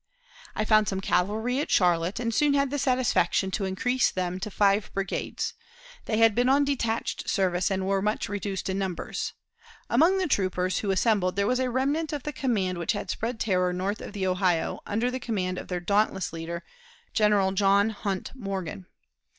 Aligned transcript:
I 0.55 0.65
found 0.65 0.87
some 0.87 0.99
cavalry 0.99 1.59
at 1.59 1.69
Charlotte, 1.69 2.19
and 2.19 2.33
soon 2.33 2.55
had 2.55 2.71
the 2.71 2.79
satisfaction 2.79 3.51
to 3.51 3.65
increase 3.65 4.09
them 4.09 4.39
to 4.39 4.49
five 4.49 4.89
brigades, 4.95 5.53
They 6.05 6.17
had 6.17 6.33
been 6.33 6.49
on 6.49 6.63
detached 6.65 7.29
service, 7.29 7.69
and 7.69 7.85
were 7.85 8.01
much 8.01 8.27
reduced 8.27 8.67
in 8.67 8.79
numbers. 8.79 9.33
Among 9.91 10.17
the 10.17 10.25
troopers 10.25 10.79
who 10.79 10.89
assembled 10.89 11.35
there 11.35 11.45
was 11.45 11.59
the 11.59 11.69
remnant 11.69 12.13
of 12.13 12.23
the 12.23 12.33
command 12.33 12.79
which 12.79 12.93
had 12.93 13.11
spread 13.11 13.39
terror 13.39 13.71
north 13.73 14.01
of 14.01 14.13
the 14.13 14.25
Ohio, 14.25 14.79
under 14.87 15.11
the 15.11 15.19
command 15.19 15.59
of 15.59 15.67
their 15.67 15.79
dauntless 15.79 16.33
leader, 16.33 16.63
General 17.13 17.51
John 17.51 17.91
Hunt 17.91 18.31
Morgan. 18.33 18.87